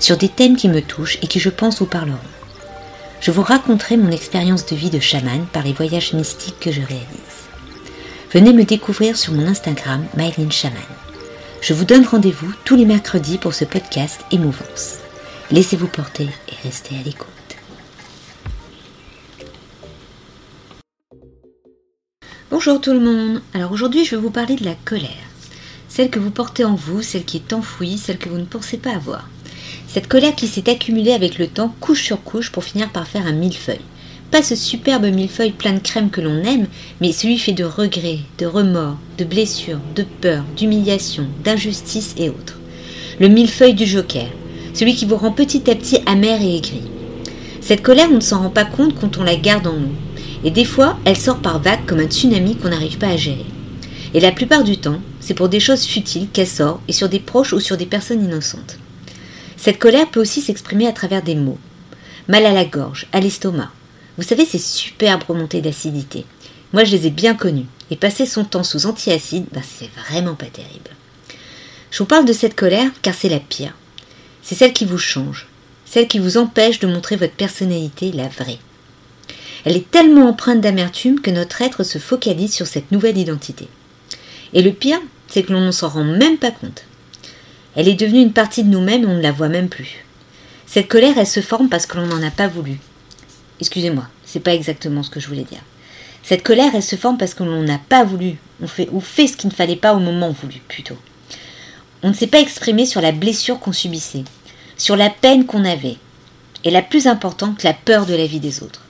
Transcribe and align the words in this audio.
sur 0.00 0.16
des 0.16 0.28
thèmes 0.28 0.56
qui 0.56 0.68
me 0.68 0.82
touchent 0.82 1.18
et 1.22 1.26
qui 1.26 1.38
je 1.38 1.50
pense 1.50 1.78
vous 1.78 1.86
parleront. 1.86 2.18
Je 3.20 3.30
vous 3.30 3.42
raconterai 3.42 3.96
mon 3.98 4.10
expérience 4.10 4.66
de 4.66 4.74
vie 4.74 4.90
de 4.90 4.98
chaman 4.98 5.46
par 5.52 5.62
les 5.62 5.74
voyages 5.74 6.14
mystiques 6.14 6.58
que 6.58 6.72
je 6.72 6.80
réalise. 6.80 7.46
Venez 8.32 8.52
me 8.52 8.64
découvrir 8.64 9.16
sur 9.16 9.34
mon 9.34 9.46
Instagram 9.46 10.04
Mylene 10.16 10.50
Chaman. 10.50 10.80
Je 11.60 11.74
vous 11.74 11.84
donne 11.84 12.06
rendez-vous 12.06 12.52
tous 12.64 12.76
les 12.76 12.86
mercredis 12.86 13.36
pour 13.36 13.52
ce 13.52 13.66
podcast 13.66 14.22
Émouvance. 14.30 14.98
Laissez-vous 15.50 15.88
porter 15.88 16.28
et 16.48 16.54
restez 16.64 16.96
à 16.96 17.02
l'écoute. 17.02 17.26
Bonjour 22.50 22.80
tout 22.80 22.92
le 22.92 23.00
monde. 23.00 23.42
Alors 23.52 23.72
aujourd'hui, 23.72 24.04
je 24.04 24.16
vais 24.16 24.22
vous 24.22 24.30
parler 24.30 24.56
de 24.56 24.64
la 24.64 24.74
colère. 24.74 25.10
Celle 25.88 26.08
que 26.08 26.18
vous 26.18 26.30
portez 26.30 26.64
en 26.64 26.74
vous, 26.74 27.02
celle 27.02 27.24
qui 27.24 27.36
est 27.36 27.52
enfouie, 27.52 27.98
celle 27.98 28.18
que 28.18 28.28
vous 28.28 28.38
ne 28.38 28.44
pensez 28.44 28.78
pas 28.78 28.94
avoir. 28.94 29.28
Cette 29.92 30.06
colère 30.06 30.36
qui 30.36 30.46
s'est 30.46 30.70
accumulée 30.70 31.10
avec 31.10 31.36
le 31.36 31.48
temps, 31.48 31.74
couche 31.80 32.04
sur 32.04 32.22
couche, 32.22 32.52
pour 32.52 32.62
finir 32.62 32.90
par 32.90 33.08
faire 33.08 33.26
un 33.26 33.32
millefeuille. 33.32 33.80
Pas 34.30 34.40
ce 34.40 34.54
superbe 34.54 35.06
millefeuille 35.06 35.50
plein 35.50 35.72
de 35.72 35.80
crème 35.80 36.10
que 36.10 36.20
l'on 36.20 36.44
aime, 36.44 36.68
mais 37.00 37.10
celui 37.10 37.38
fait 37.38 37.54
de 37.54 37.64
regrets, 37.64 38.20
de 38.38 38.46
remords, 38.46 38.98
de 39.18 39.24
blessures, 39.24 39.80
de 39.96 40.04
peur, 40.20 40.44
d'humiliation, 40.56 41.26
d'injustice 41.42 42.14
et 42.18 42.28
autres. 42.28 42.60
Le 43.18 43.26
millefeuille 43.26 43.74
du 43.74 43.84
joker, 43.84 44.28
celui 44.74 44.94
qui 44.94 45.06
vous 45.06 45.16
rend 45.16 45.32
petit 45.32 45.68
à 45.68 45.74
petit 45.74 45.98
amer 46.06 46.40
et 46.40 46.58
aigri. 46.58 46.82
Cette 47.60 47.82
colère, 47.82 48.10
on 48.12 48.16
ne 48.16 48.20
s'en 48.20 48.42
rend 48.42 48.50
pas 48.50 48.66
compte 48.66 48.94
quand 48.94 49.18
on 49.18 49.24
la 49.24 49.34
garde 49.34 49.66
en 49.66 49.72
nous. 49.72 49.96
Et 50.44 50.52
des 50.52 50.64
fois, 50.64 51.00
elle 51.04 51.16
sort 51.16 51.40
par 51.40 51.60
vagues 51.60 51.84
comme 51.86 51.98
un 51.98 52.06
tsunami 52.06 52.54
qu'on 52.54 52.68
n'arrive 52.68 52.98
pas 52.98 53.08
à 53.08 53.16
gérer. 53.16 53.46
Et 54.14 54.20
la 54.20 54.30
plupart 54.30 54.62
du 54.62 54.76
temps, 54.76 55.00
c'est 55.18 55.34
pour 55.34 55.48
des 55.48 55.58
choses 55.58 55.84
futiles 55.84 56.28
qu'elle 56.32 56.46
sort, 56.46 56.80
et 56.86 56.92
sur 56.92 57.08
des 57.08 57.18
proches 57.18 57.52
ou 57.52 57.58
sur 57.58 57.76
des 57.76 57.86
personnes 57.86 58.24
innocentes. 58.24 58.78
Cette 59.60 59.78
colère 59.78 60.10
peut 60.10 60.20
aussi 60.20 60.40
s'exprimer 60.40 60.86
à 60.86 60.92
travers 60.92 61.22
des 61.22 61.34
mots. 61.34 61.58
Mal 62.28 62.46
à 62.46 62.52
la 62.52 62.64
gorge, 62.64 63.06
à 63.12 63.20
l'estomac. 63.20 63.70
Vous 64.16 64.22
savez, 64.22 64.46
ces 64.46 64.58
superbes 64.58 65.24
remontées 65.28 65.60
d'acidité. 65.60 66.24
Moi, 66.72 66.84
je 66.84 66.96
les 66.96 67.06
ai 67.06 67.10
bien 67.10 67.34
connues. 67.34 67.66
Et 67.90 67.96
passer 67.96 68.24
son 68.24 68.44
temps 68.44 68.62
sous 68.62 68.86
antiacide, 68.86 69.44
ben, 69.52 69.62
c'est 69.62 69.90
vraiment 70.08 70.34
pas 70.34 70.46
terrible. 70.46 70.90
Je 71.90 71.98
vous 71.98 72.06
parle 72.06 72.24
de 72.24 72.32
cette 72.32 72.56
colère 72.56 72.90
car 73.02 73.12
c'est 73.14 73.28
la 73.28 73.38
pire. 73.38 73.74
C'est 74.42 74.54
celle 74.54 74.72
qui 74.72 74.86
vous 74.86 74.96
change. 74.96 75.46
Celle 75.84 76.08
qui 76.08 76.20
vous 76.20 76.38
empêche 76.38 76.78
de 76.78 76.86
montrer 76.86 77.16
votre 77.16 77.34
personnalité, 77.34 78.12
la 78.12 78.28
vraie. 78.28 78.60
Elle 79.66 79.76
est 79.76 79.90
tellement 79.90 80.30
empreinte 80.30 80.62
d'amertume 80.62 81.20
que 81.20 81.30
notre 81.30 81.60
être 81.60 81.82
se 81.84 81.98
focalise 81.98 82.54
sur 82.54 82.66
cette 82.66 82.92
nouvelle 82.92 83.18
identité. 83.18 83.68
Et 84.54 84.62
le 84.62 84.72
pire, 84.72 85.00
c'est 85.28 85.42
que 85.42 85.52
l'on 85.52 85.60
ne 85.60 85.70
s'en 85.70 85.90
rend 85.90 86.04
même 86.04 86.38
pas 86.38 86.50
compte. 86.50 86.84
Elle 87.76 87.88
est 87.88 87.94
devenue 87.94 88.22
une 88.22 88.32
partie 88.32 88.64
de 88.64 88.68
nous-mêmes 88.68 89.04
et 89.04 89.06
on 89.06 89.16
ne 89.16 89.22
la 89.22 89.32
voit 89.32 89.48
même 89.48 89.68
plus. 89.68 90.04
Cette 90.66 90.88
colère, 90.88 91.18
elle 91.18 91.26
se 91.26 91.40
forme 91.40 91.68
parce 91.68 91.86
que 91.86 91.98
l'on 91.98 92.06
n'en 92.06 92.22
a 92.22 92.30
pas 92.30 92.48
voulu. 92.48 92.78
Excusez-moi, 93.60 94.06
c'est 94.24 94.40
pas 94.40 94.54
exactement 94.54 95.02
ce 95.02 95.10
que 95.10 95.20
je 95.20 95.28
voulais 95.28 95.44
dire. 95.44 95.62
Cette 96.22 96.42
colère, 96.42 96.72
elle 96.74 96.82
se 96.82 96.96
forme 96.96 97.18
parce 97.18 97.34
que 97.34 97.42
l'on 97.42 97.62
n'a 97.62 97.78
pas 97.78 98.04
voulu, 98.04 98.36
on 98.62 98.66
fait, 98.66 98.88
ou 98.92 99.00
fait 99.00 99.26
ce 99.26 99.36
qu'il 99.36 99.50
ne 99.50 99.54
fallait 99.54 99.76
pas 99.76 99.94
au 99.94 100.00
moment 100.00 100.30
voulu, 100.30 100.60
plutôt. 100.68 100.96
On 102.02 102.08
ne 102.08 102.14
s'est 102.14 102.26
pas 102.26 102.40
exprimé 102.40 102.86
sur 102.86 103.00
la 103.00 103.12
blessure 103.12 103.58
qu'on 103.58 103.72
subissait, 103.72 104.24
sur 104.76 104.96
la 104.96 105.10
peine 105.10 105.46
qu'on 105.46 105.64
avait, 105.64 105.96
et 106.64 106.70
la 106.70 106.82
plus 106.82 107.06
importante, 107.06 107.62
la 107.62 107.74
peur 107.74 108.06
de 108.06 108.14
la 108.14 108.26
vie 108.26 108.40
des 108.40 108.62
autres. 108.62 108.82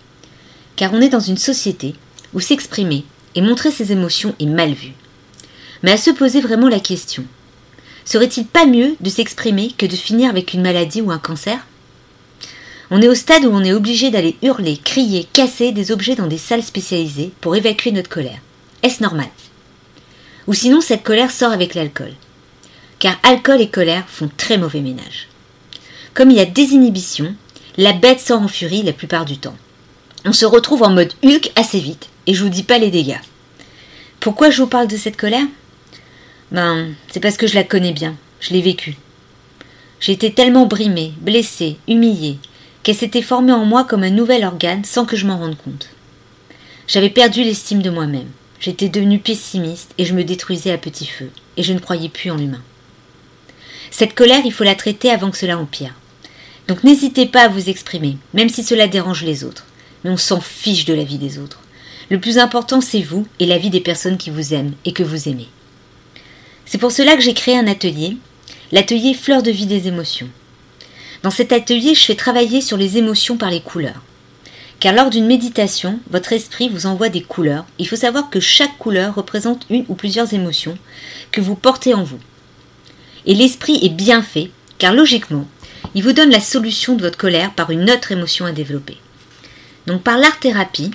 Car 0.77 0.93
on 0.93 1.01
est 1.01 1.09
dans 1.09 1.21
une 1.21 1.39
société 1.39 1.95
où 2.35 2.41
s'exprimer 2.41 3.05
et 3.35 3.43
montrer 3.43 3.71
ses 3.71 3.93
émotions 3.93 4.35
est 4.39 4.47
mal 4.47 4.73
vu. 4.73 4.93
Mais 5.83 5.93
à 5.93 5.97
se 5.97 6.11
poser 6.11 6.41
vraiment 6.41 6.69
la 6.69 6.81
question, 6.81 7.25
Serait-il 8.05 8.47
pas 8.47 8.67
mieux 8.67 8.97
de 9.01 9.11
s'exprimer 9.11 9.73
que 9.77 9.87
de 9.87 9.97
finir 9.97 10.31
avec 10.31 10.55
une 10.55 10.63
maladie 10.63 11.01
ou 11.01 11.11
un 11.11 11.19
cancer? 11.19 11.67
On 12.91 13.01
est 13.01 13.09
au 13.09 13.15
stade 13.15 13.45
où 13.45 13.51
on 13.53 13.63
est 13.63 13.73
obligé 13.73 14.11
d'aller 14.11 14.37
hurler, 14.43 14.77
crier, 14.77 15.27
casser 15.33 15.71
des 15.71 15.93
objets 15.93 16.17
dans 16.17 16.27
des 16.27 16.39
salles 16.39 16.63
spécialisées 16.63 17.31
pour 17.41 17.55
évacuer 17.55 17.93
notre 17.93 18.09
colère. 18.09 18.41
Est-ce 18.83 19.03
normal? 19.03 19.29
Ou 20.49 20.55
sinon 20.55 20.81
cette 20.81 21.05
colère 21.05 21.31
sort 21.31 21.53
avec 21.53 21.75
l'alcool. 21.75 22.13
Car 22.99 23.17
alcool 23.23 23.61
et 23.61 23.69
colère 23.69 24.09
font 24.09 24.31
très 24.37 24.59
mauvais 24.59 24.81
ménage. 24.81 25.29
Comme 26.15 26.31
il 26.31 26.39
y 26.39 26.41
a 26.41 26.47
désinhibition, 26.47 27.35
la 27.77 27.93
bête 27.93 28.21
sort 28.21 28.43
en 28.43 28.49
furie 28.49 28.83
la 28.83 28.93
plupart 28.93 29.25
du 29.25 29.39
temps. 29.39 29.57
On 30.25 30.33
se 30.33 30.45
retrouve 30.45 30.83
en 30.83 30.91
mode 30.91 31.13
Hulk 31.25 31.53
assez 31.55 31.79
vite, 31.79 32.09
et 32.27 32.35
je 32.35 32.43
vous 32.43 32.51
dis 32.51 32.65
pas 32.65 32.79
les 32.79 32.91
dégâts. 32.91 33.21
Pourquoi 34.19 34.51
je 34.51 34.61
vous 34.61 34.69
parle 34.69 34.89
de 34.89 34.97
cette 34.97 35.17
colère? 35.17 35.47
Ben, 36.53 36.89
c'est 37.11 37.21
parce 37.21 37.37
que 37.37 37.47
je 37.47 37.55
la 37.55 37.65
connais 37.65 37.93
bien, 37.93 38.17
je 38.41 38.53
l'ai 38.53 38.63
vécue. 38.63 38.97
J'ai 40.01 40.13
été 40.13 40.33
tellement 40.33 40.67
brimée, 40.67 41.13
blessée, 41.21 41.77
humiliée, 41.87 42.39
qu'elle 42.83 42.97
s'était 42.97 43.23
formée 43.23 43.53
en 43.53 43.65
moi 43.65 43.85
comme 43.85 44.03
un 44.03 44.11
nouvel 44.11 44.45
organe 44.45 44.85
sans 44.85 45.05
que 45.05 45.17
je 45.17 45.27
m'en 45.27 45.39
rende 45.39 45.57
compte. 45.57 45.91
J'avais 46.89 47.11
perdu 47.11 47.45
l'estime 47.45 47.83
de 47.83 47.91
moi-même. 47.91 48.29
J'étais 48.59 48.89
devenue 48.89 49.19
pessimiste 49.19 49.93
et 49.97 50.05
je 50.05 50.15
me 50.15 50.25
détruisais 50.25 50.73
à 50.73 50.79
petit 50.79 51.07
feu, 51.07 51.31
et 51.57 51.63
je 51.63 51.73
ne 51.73 51.79
croyais 51.79 52.09
plus 52.09 52.31
en 52.31 52.37
l'humain. 52.37 52.63
Cette 53.91 54.15
colère, 54.15 54.43
il 54.45 54.53
faut 54.53 54.65
la 54.65 54.75
traiter 54.75 55.11
avant 55.11 55.31
que 55.31 55.39
cela 55.39 55.59
empire. 55.59 55.95
Donc 56.69 56.85
n'hésitez 56.85 57.27
pas 57.27 57.43
à 57.43 57.49
vous 57.49 57.69
exprimer, 57.69 58.17
même 58.35 58.49
si 58.49 58.63
cela 58.63 58.87
dérange 58.87 59.25
les 59.25 59.45
autres. 59.45 59.67
Mais 60.05 60.11
on 60.11 60.17
s'en 60.17 60.41
fiche 60.41 60.85
de 60.85 60.95
la 60.95 61.05
vie 61.05 61.19
des 61.19 61.39
autres. 61.39 61.61
Le 62.11 62.21
plus 62.21 62.39
important, 62.39 62.81
c'est 62.81 63.03
vous 63.03 63.27
et 63.39 63.47
la 63.47 63.59
vie 63.59 63.71
des 63.71 63.81
personnes 63.81 64.19
qui 64.19 64.31
vous 64.31 64.55
aiment 64.55 64.73
et 64.85 64.93
que 64.93 65.03
vous 65.03 65.29
aimez. 65.29 65.49
C'est 66.71 66.79
pour 66.79 66.93
cela 66.93 67.17
que 67.17 67.21
j'ai 67.21 67.35
créé 67.35 67.59
un 67.59 67.67
atelier, 67.67 68.17
l'atelier 68.71 69.13
Fleur 69.13 69.43
de 69.43 69.51
vie 69.51 69.67
des 69.67 69.89
émotions. 69.89 70.29
Dans 71.25 71.33
cet 71.33 71.51
atelier, 71.51 71.97
je 71.97 72.05
fais 72.05 72.15
travailler 72.15 72.61
sur 72.61 72.77
les 72.77 72.97
émotions 72.97 73.37
par 73.37 73.51
les 73.51 73.61
couleurs. 73.61 74.05
Car 74.79 74.95
lors 74.95 75.11
d'une 75.11 75.27
méditation, 75.27 75.99
votre 76.11 76.33
esprit 76.33 76.69
vous 76.69 76.87
envoie 76.87 77.09
des 77.09 77.23
couleurs. 77.23 77.67
Il 77.81 77.89
faut 77.89 77.97
savoir 77.97 78.31
que 78.31 78.39
chaque 78.39 78.79
couleur 78.79 79.17
représente 79.17 79.67
une 79.69 79.85
ou 79.89 79.97
plusieurs 79.97 80.33
émotions 80.33 80.79
que 81.33 81.41
vous 81.41 81.57
portez 81.57 81.93
en 81.93 82.05
vous. 82.05 82.21
Et 83.27 83.35
l'esprit 83.35 83.81
est 83.83 83.93
bien 83.93 84.23
fait, 84.23 84.53
car 84.79 84.95
logiquement, 84.95 85.49
il 85.97 86.05
vous 86.05 86.13
donne 86.13 86.31
la 86.31 86.41
solution 86.41 86.95
de 86.95 87.03
votre 87.03 87.19
colère 87.19 87.53
par 87.53 87.71
une 87.71 87.91
autre 87.91 88.13
émotion 88.13 88.47
à 88.47 88.53
développer. 88.53 88.97
Donc 89.89 90.05
par 90.05 90.19
l'art-thérapie, 90.19 90.93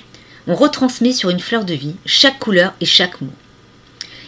on 0.48 0.56
retransmet 0.56 1.12
sur 1.12 1.32
une 1.32 1.42
fleur 1.42 1.66
de 1.66 1.74
vie 1.74 1.98
chaque 2.06 2.40
couleur 2.40 2.74
et 2.80 2.86
chaque 2.86 3.20
mot. 3.20 3.34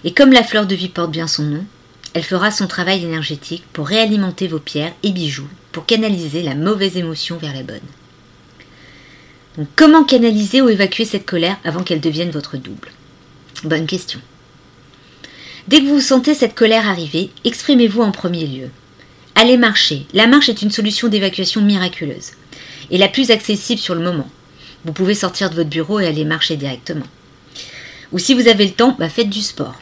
Et 0.03 0.13
comme 0.13 0.31
la 0.31 0.44
fleur 0.44 0.66
de 0.66 0.75
vie 0.75 0.90
porte 0.90 1.12
bien 1.12 1.28
son 1.28 1.44
nom, 1.44 1.66
elle 2.13 2.24
fera 2.24 2.52
son 2.52 2.68
travail 2.68 3.03
énergétique 3.03 3.63
pour 3.74 3.88
réalimenter 3.88 4.47
vos 4.47 4.59
pierres 4.59 4.94
et 5.03 5.12
bijoux, 5.12 5.50
pour 5.72 5.85
canaliser 5.85 6.41
la 6.41 6.56
mauvaise 6.56 6.97
émotion 6.97 7.38
vers 7.38 7.53
la 7.53 7.63
bonne. 7.63 7.80
Donc 9.57 9.68
comment 9.75 10.03
canaliser 10.03 10.62
ou 10.62 10.69
évacuer 10.69 11.06
cette 11.06 11.25
colère 11.25 11.57
avant 11.63 11.84
qu'elle 11.84 12.02
devienne 12.02 12.31
votre 12.31 12.57
double? 12.57 12.90
Bonne 13.63 13.88
question. 13.88 14.19
Dès 15.68 15.81
que 15.81 15.88
vous 15.88 16.00
sentez 16.00 16.34
cette 16.34 16.56
colère 16.56 16.88
arriver, 16.88 17.31
exprimez-vous 17.44 18.02
en 18.02 18.12
premier 18.12 18.46
lieu. 18.46 18.69
Allez 19.36 19.57
marcher. 19.57 20.06
La 20.13 20.27
marche 20.27 20.50
est 20.50 20.62
une 20.62 20.71
solution 20.71 21.10
d'évacuation 21.10 21.62
miraculeuse 21.62 22.31
et 22.89 22.98
la 22.98 23.07
plus 23.07 23.31
accessible 23.31 23.81
sur 23.81 23.94
le 23.94 24.01
moment. 24.01 24.30
Vous 24.86 24.94
pouvez 24.94 25.13
sortir 25.13 25.50
de 25.50 25.56
votre 25.56 25.69
bureau 25.69 26.00
et 26.00 26.07
aller 26.07 26.24
marcher 26.24 26.56
directement. 26.56 27.06
Ou 28.12 28.19
si 28.19 28.33
vous 28.33 28.48
avez 28.48 28.66
le 28.66 28.71
temps, 28.71 28.95
bah 28.98 29.10
faites 29.10 29.30
du 29.30 29.42
sport. 29.42 29.75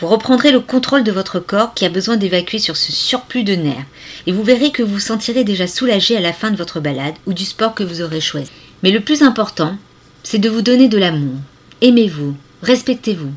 Vous 0.00 0.06
reprendrez 0.06 0.52
le 0.52 0.60
contrôle 0.60 1.02
de 1.02 1.10
votre 1.10 1.40
corps 1.40 1.74
qui 1.74 1.84
a 1.84 1.88
besoin 1.88 2.16
d'évacuer 2.16 2.60
sur 2.60 2.76
ce 2.76 2.92
surplus 2.92 3.42
de 3.42 3.56
nerfs, 3.56 3.84
et 4.26 4.32
vous 4.32 4.44
verrez 4.44 4.70
que 4.70 4.84
vous 4.84 4.94
vous 4.94 5.00
sentirez 5.00 5.42
déjà 5.42 5.66
soulagé 5.66 6.16
à 6.16 6.20
la 6.20 6.32
fin 6.32 6.52
de 6.52 6.56
votre 6.56 6.78
balade 6.78 7.16
ou 7.26 7.32
du 7.32 7.44
sport 7.44 7.74
que 7.74 7.82
vous 7.82 8.00
aurez 8.00 8.20
choisi. 8.20 8.50
Mais 8.84 8.92
le 8.92 9.00
plus 9.00 9.22
important, 9.22 9.76
c'est 10.22 10.38
de 10.38 10.48
vous 10.48 10.62
donner 10.62 10.88
de 10.88 10.98
l'amour. 10.98 11.34
Aimez-vous, 11.80 12.36
respectez-vous. 12.62 13.32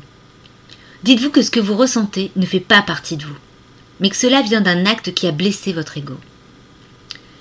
Dites-vous 1.02 1.30
que 1.30 1.42
ce 1.42 1.50
que 1.50 1.58
vous 1.58 1.76
ressentez 1.76 2.30
ne 2.36 2.46
fait 2.46 2.60
pas 2.60 2.82
partie 2.82 3.16
de 3.16 3.24
vous, 3.24 3.36
mais 3.98 4.08
que 4.08 4.16
cela 4.16 4.40
vient 4.40 4.60
d'un 4.60 4.86
acte 4.86 5.12
qui 5.14 5.26
a 5.26 5.32
blessé 5.32 5.72
votre 5.72 5.98
ego. 5.98 6.14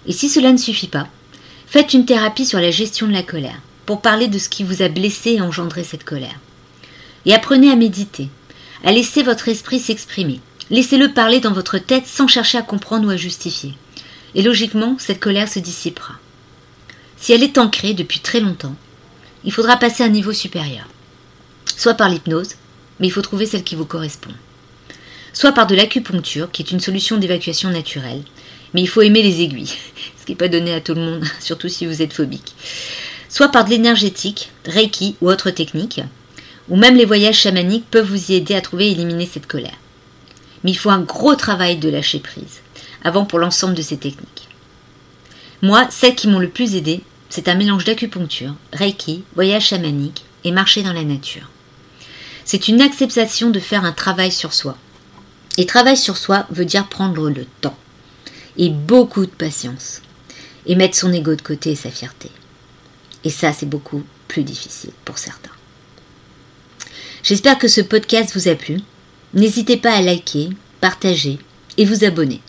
Et 0.07 0.13
si 0.13 0.29
cela 0.29 0.51
ne 0.51 0.57
suffit 0.57 0.87
pas, 0.87 1.07
faites 1.67 1.93
une 1.93 2.05
thérapie 2.05 2.47
sur 2.47 2.59
la 2.59 2.71
gestion 2.71 3.05
de 3.05 3.13
la 3.13 3.21
colère, 3.21 3.61
pour 3.85 4.01
parler 4.01 4.27
de 4.27 4.39
ce 4.39 4.49
qui 4.49 4.63
vous 4.63 4.81
a 4.81 4.89
blessé 4.89 5.33
et 5.33 5.41
engendré 5.41 5.83
cette 5.83 6.05
colère. 6.05 6.39
Et 7.27 7.35
apprenez 7.35 7.69
à 7.69 7.75
méditer, 7.75 8.29
à 8.83 8.91
laisser 8.91 9.23
votre 9.23 9.47
esprit 9.47 9.79
s'exprimer. 9.79 10.39
Laissez-le 10.69 11.13
parler 11.13 11.39
dans 11.39 11.51
votre 11.51 11.77
tête 11.77 12.07
sans 12.07 12.27
chercher 12.27 12.57
à 12.57 12.61
comprendre 12.61 13.07
ou 13.07 13.11
à 13.11 13.17
justifier. 13.17 13.73
et 14.33 14.41
logiquement, 14.41 14.95
cette 14.97 15.19
colère 15.19 15.49
se 15.49 15.59
dissipera. 15.59 16.13
Si 17.17 17.33
elle 17.33 17.43
est 17.43 17.57
ancrée 17.57 17.93
depuis 17.93 18.19
très 18.19 18.39
longtemps, 18.39 18.75
il 19.43 19.51
faudra 19.51 19.77
passer 19.77 20.03
à 20.03 20.05
un 20.05 20.09
niveau 20.09 20.31
supérieur. 20.33 20.87
Soit 21.65 21.95
par 21.95 22.09
l'hypnose, 22.09 22.55
mais 22.99 23.07
il 23.07 23.11
faut 23.11 23.21
trouver 23.21 23.45
celle 23.45 23.63
qui 23.63 23.75
vous 23.75 23.85
correspond. 23.85 24.31
Soit 25.33 25.51
par 25.51 25.67
de 25.67 25.75
l'acupuncture, 25.75 26.51
qui 26.51 26.61
est 26.61 26.71
une 26.71 26.79
solution 26.79 27.17
d'évacuation 27.17 27.69
naturelle, 27.69 28.23
mais 28.73 28.81
il 28.81 28.87
faut 28.87 29.01
aimer 29.01 29.21
les 29.21 29.41
aiguilles, 29.41 29.67
ce 30.19 30.25
qui 30.25 30.31
n'est 30.31 30.37
pas 30.37 30.47
donné 30.47 30.73
à 30.73 30.81
tout 30.81 30.93
le 30.93 31.01
monde, 31.01 31.25
surtout 31.39 31.69
si 31.69 31.85
vous 31.85 32.01
êtes 32.01 32.13
phobique. 32.13 32.55
Soit 33.29 33.49
par 33.49 33.65
de 33.65 33.69
l'énergétique, 33.69 34.51
Reiki 34.65 35.15
ou 35.21 35.29
autre 35.29 35.51
technique, 35.51 36.01
ou 36.69 36.75
même 36.75 36.95
les 36.95 37.05
voyages 37.05 37.39
chamaniques 37.39 37.89
peuvent 37.89 38.09
vous 38.09 38.31
y 38.31 38.35
aider 38.35 38.55
à 38.55 38.61
trouver 38.61 38.87
et 38.87 38.91
éliminer 38.91 39.29
cette 39.31 39.47
colère. 39.47 39.77
Mais 40.63 40.71
il 40.71 40.77
faut 40.77 40.89
un 40.89 41.01
gros 41.01 41.35
travail 41.35 41.77
de 41.77 41.89
lâcher 41.89 42.19
prise, 42.19 42.61
avant 43.03 43.25
pour 43.25 43.39
l'ensemble 43.39 43.73
de 43.73 43.81
ces 43.81 43.97
techniques. 43.97 44.49
Moi, 45.61 45.87
celles 45.89 46.15
qui 46.15 46.27
m'ont 46.27 46.39
le 46.39 46.49
plus 46.49 46.75
aidé, 46.75 47.01
c'est 47.29 47.47
un 47.47 47.55
mélange 47.55 47.85
d'acupuncture, 47.85 48.55
Reiki, 48.73 49.23
voyage 49.35 49.67
chamanique 49.67 50.25
et 50.43 50.51
marcher 50.51 50.83
dans 50.83 50.93
la 50.93 51.03
nature. 51.03 51.49
C'est 52.45 52.67
une 52.67 52.81
acceptation 52.81 53.49
de 53.49 53.59
faire 53.59 53.85
un 53.85 53.93
travail 53.93 54.31
sur 54.31 54.53
soi. 54.53 54.75
Et 55.57 55.65
travail 55.65 55.97
sur 55.97 56.17
soi 56.17 56.45
veut 56.49 56.65
dire 56.65 56.87
prendre 56.87 57.29
le 57.29 57.45
temps. 57.61 57.77
Et 58.57 58.69
beaucoup 58.69 59.25
de 59.25 59.31
patience. 59.31 60.01
Et 60.65 60.75
mettre 60.75 60.97
son 60.97 61.13
ego 61.13 61.35
de 61.35 61.41
côté 61.41 61.71
et 61.71 61.75
sa 61.75 61.89
fierté. 61.89 62.29
Et 63.23 63.29
ça, 63.29 63.53
c'est 63.53 63.69
beaucoup 63.69 64.03
plus 64.27 64.43
difficile 64.43 64.91
pour 65.05 65.17
certains. 65.17 65.51
J'espère 67.23 67.59
que 67.59 67.67
ce 67.67 67.81
podcast 67.81 68.31
vous 68.33 68.47
a 68.47 68.55
plu. 68.55 68.79
N'hésitez 69.33 69.77
pas 69.77 69.93
à 69.93 70.01
liker, 70.01 70.49
partager 70.79 71.37
et 71.77 71.85
vous 71.85 72.03
abonner. 72.03 72.41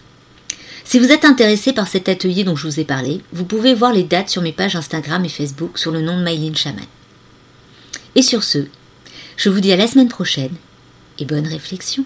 Si 0.85 0.99
vous 0.99 1.13
êtes 1.13 1.25
intéressé 1.25 1.73
par 1.73 1.89
cet 1.89 2.09
atelier 2.09 2.43
dont 2.43 2.57
je 2.57 2.67
vous 2.67 2.81
ai 2.81 2.85
parlé, 2.85 3.21
vous 3.33 3.45
pouvez 3.45 3.75
voir 3.75 3.93
les 3.93 4.03
dates 4.03 4.31
sur 4.31 4.43
mes 4.43 4.53
pages 4.53 4.75
Instagram 4.75 5.25
et 5.25 5.29
Facebook 5.29 5.79
sur 5.79 5.93
le 5.93 6.01
nom 6.01 6.19
de 6.19 6.25
Mylene 6.25 6.57
Chaman. 6.57 6.85
Et 8.15 8.23
sur 8.23 8.43
ce, 8.43 8.67
je 9.37 9.49
vous 9.49 9.61
dis 9.61 9.73
à 9.73 9.77
la 9.77 9.87
semaine 9.87 10.09
prochaine 10.09 10.55
et 11.19 11.25
bonne 11.25 11.47
réflexion. 11.47 12.05